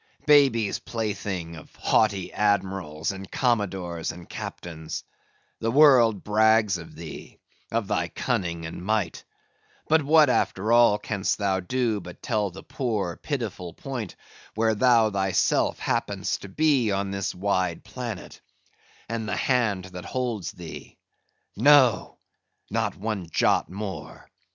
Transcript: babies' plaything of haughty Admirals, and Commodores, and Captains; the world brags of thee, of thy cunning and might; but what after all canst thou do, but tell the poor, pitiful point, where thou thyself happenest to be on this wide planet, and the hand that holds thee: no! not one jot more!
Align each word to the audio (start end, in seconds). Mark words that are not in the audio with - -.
babies' 0.25 0.79
plaything 0.79 1.55
of 1.55 1.75
haughty 1.75 2.33
Admirals, 2.33 3.11
and 3.11 3.31
Commodores, 3.31 4.11
and 4.11 4.27
Captains; 4.27 5.03
the 5.59 5.69
world 5.69 6.23
brags 6.23 6.79
of 6.79 6.95
thee, 6.95 7.37
of 7.71 7.87
thy 7.87 8.07
cunning 8.07 8.65
and 8.65 8.83
might; 8.83 9.23
but 9.87 10.01
what 10.01 10.27
after 10.27 10.71
all 10.71 10.97
canst 10.97 11.37
thou 11.37 11.59
do, 11.59 11.99
but 12.01 12.19
tell 12.23 12.49
the 12.49 12.63
poor, 12.63 13.15
pitiful 13.17 13.73
point, 13.75 14.15
where 14.55 14.73
thou 14.73 15.11
thyself 15.11 15.77
happenest 15.77 16.41
to 16.41 16.49
be 16.49 16.89
on 16.91 17.11
this 17.11 17.35
wide 17.35 17.83
planet, 17.83 18.41
and 19.07 19.29
the 19.29 19.35
hand 19.37 19.85
that 19.85 20.05
holds 20.05 20.51
thee: 20.53 20.97
no! 21.55 22.17
not 22.71 22.95
one 22.95 23.29
jot 23.29 23.69
more! 23.69 24.31